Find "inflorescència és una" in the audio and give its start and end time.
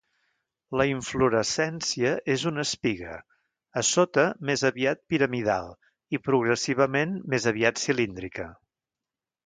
0.91-2.63